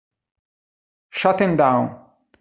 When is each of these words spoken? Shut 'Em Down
Shut 1.11 1.39
'Em 1.41 1.55
Down 1.55 2.09